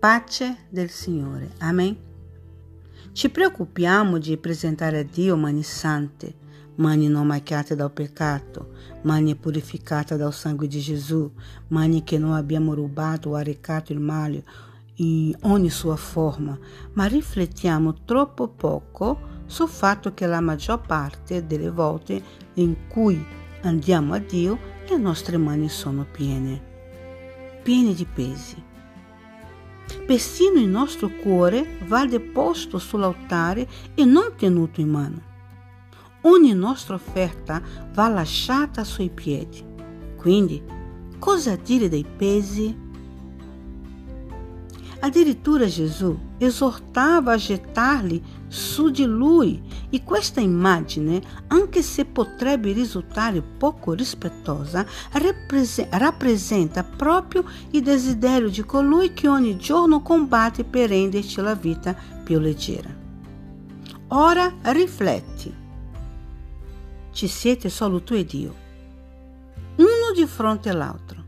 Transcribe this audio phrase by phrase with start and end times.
[0.00, 1.50] Pace del Signore.
[1.58, 1.96] Amém?
[3.10, 6.34] Ci preoccupiamo di presentare a Dio mani sante,
[6.76, 11.28] mani non macchiate dal peccato, mani purificate dal sangue di Gesù,
[11.68, 14.44] mani che non abbiamo rubato o arrecato il male
[14.98, 16.56] in ogni sua forma,
[16.92, 22.22] ma riflettiamo troppo poco sul fatto che la maggior parte delle volte
[22.54, 23.20] in cui
[23.62, 26.62] andiamo a Dio le nostre mani sono piene,
[27.64, 28.66] piene di pesi
[30.08, 35.22] Persino il nostro cuore va deposto sull'altare e non tenuto in mano.
[36.22, 37.60] Ogni nostra offerta
[37.92, 39.62] va lasciata ai suoi piedi.
[40.16, 40.62] Quindi,
[41.18, 42.74] cosa dire dei pesi?
[45.00, 53.40] Addirittura Gesù esortava a gettar-li su di lui e questa immagine, anche se potrebbe risultare
[53.40, 54.84] poco rispettosa,
[55.90, 62.40] rappresenta proprio il desiderio di colui che ogni giorno combatte per renderci la vita più
[62.40, 62.92] leggera.
[64.08, 65.54] Ora rifletti.
[67.12, 68.54] Ci siete solo tu e Dio,
[69.76, 71.24] uno di fronte all'altro.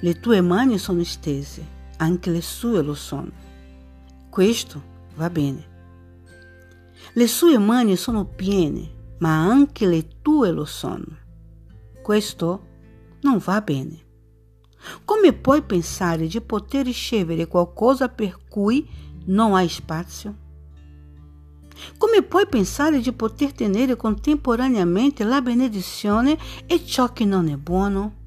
[0.00, 3.30] Le tue mani sono stese anche le sue lo sono.
[4.28, 4.82] Questo
[5.16, 5.74] va bene.
[7.12, 11.06] Le sue mani sono piene, ma anche le tue lo sono.
[12.02, 12.66] Questo
[13.22, 14.04] non va bene.
[15.04, 18.88] Come puoi pensare di poter ricevere qualcosa per cui
[19.26, 20.44] non hai spazio?
[21.98, 28.24] Come puoi pensare di poter tenere contemporaneamente la benedizione e ciò che non è buono?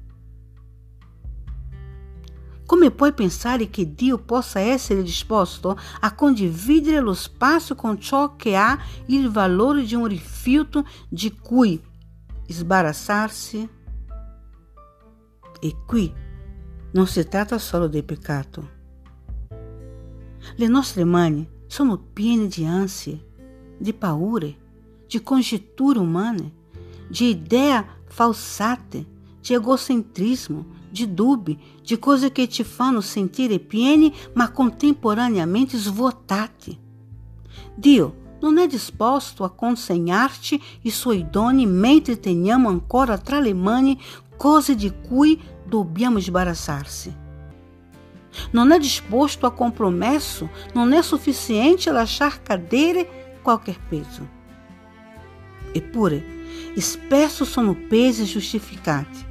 [2.80, 8.56] Come puoi pensare che Dio possa essere disposto a condividere lo spazio con ciò che
[8.56, 8.78] ha
[9.08, 11.78] il valore di un rifiuto di cui
[12.48, 13.68] sbarazzarsi?
[15.60, 16.10] E qui
[16.92, 18.70] non si tratta solo del peccato.
[20.56, 24.56] Le nostre mani sono piene di ansie, di paure,
[25.06, 26.52] di congetture umane,
[27.08, 29.06] di idee falsate,
[29.38, 36.78] di egocentrismo, de dubbi, de cose che ti fanno sentire pieni, ma contemporaneamente svuotati.
[37.74, 44.00] Dio non è disposto a consegnarti i suoi doni mentre teniamo ancora tra le mani
[44.36, 47.28] cose di cui dobbiamo sbarazzarsi.
[48.52, 54.38] Non è disposto a compromesso, non è sufficiente lasciar cadere qualquer peso.
[55.72, 56.38] Eppure,
[56.76, 59.28] spesso sono pesi giustificati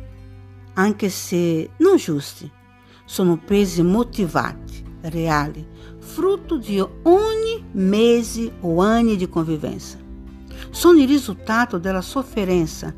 [0.73, 2.49] anche se non giusti,
[3.05, 5.65] sono pesi motivati, reali,
[5.97, 9.97] frutto di ogni mese o anni di convivência.
[10.69, 12.93] Sono il risultato della sofferenza,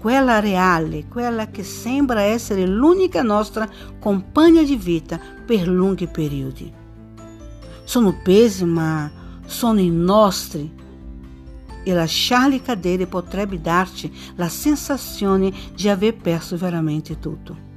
[0.00, 3.68] quella reale, quella che sembra essere l'unica nostra
[4.00, 6.72] compagna di vita per lunghi periodi.
[7.84, 9.10] Sono pesi, ma
[9.46, 10.80] sono i nostri
[11.84, 17.70] e lasciarli cadere potrebbe darci la sensazione di aver perso veramente tutto.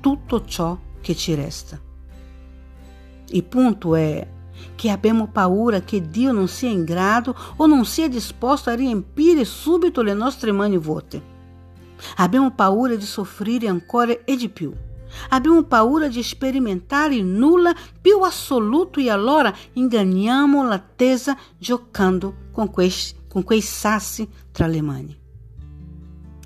[0.00, 1.80] Tutto ciò che ci resta.
[3.32, 4.26] Il punto è
[4.74, 9.44] che abbiamo paura che Dio non sia in grado o non sia disposto a riempire
[9.44, 11.22] subito le nostre mani vuote.
[12.16, 14.72] Abbiamo paura di soffrire ancora e di più.
[15.30, 22.92] Abbiamo paura di sperimentare il nulla più assoluto e allora inganniamo l'attesa giocando con quei,
[23.28, 25.18] con quei sassi tra le.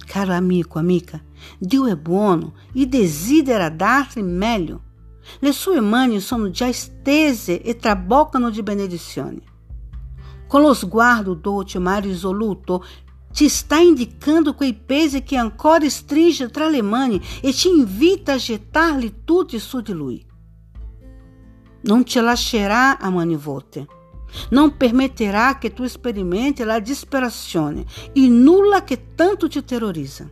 [0.07, 1.23] Caro amico, amica,
[1.59, 4.83] Dio è buono e desidera darti meglio.
[5.39, 9.43] Le sue mani sono già stese e traboccano di benedizioni.
[10.47, 12.85] Con lo sguardo dolce ma risoluto,
[13.35, 16.83] ti sta indicando quei pesi che ancora stringe tra le
[17.43, 20.27] e ti invita a gettarli tutti su di lui.
[21.83, 23.87] Non ti lascerà a mani vuote
[24.51, 27.85] non permetterà che tu sperimenti la disperazione,
[28.15, 30.29] il nulla che tanto ti terrorizza.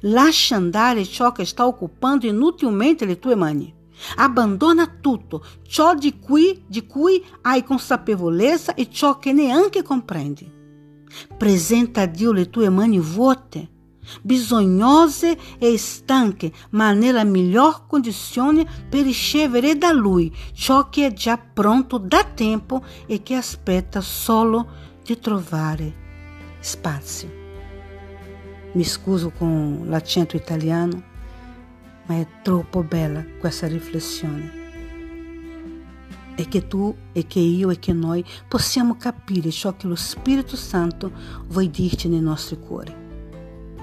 [0.00, 3.74] Lascia andare ciò che sta occupando inutilmente le tue mani.
[4.16, 10.53] Abbandona tutto, ciò di cui, di cui hai consapevolezza e ciò che neanche comprendi.
[11.36, 13.72] Presenta le tue mani vuote
[14.22, 21.38] bisognose e stanche, ma nella miglior condizione per ricevere da Lui ciò che è già
[21.38, 26.02] pronto da tempo e che aspetta solo di trovare
[26.60, 27.42] spazio.
[28.72, 31.02] Mi scuso con l'accento italiano,
[32.06, 34.63] ma è troppo bella questa riflessione.
[36.36, 40.56] E che tu e che io e che noi possiamo capire ciò che lo Spirito
[40.56, 41.12] Santo
[41.46, 42.92] vuoi dirci nei nostri cuori.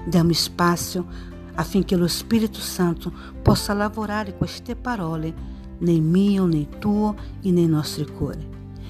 [0.04, 1.06] Diamo spazio
[1.54, 5.34] affinché lo Spirito Santo possa lavorare queste parole
[5.78, 8.48] né mio, né tuo e né nostro cuore.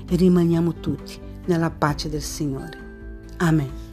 [0.09, 2.79] Rimaniamo tutti nella pace del Signore.
[3.38, 3.91] Amen.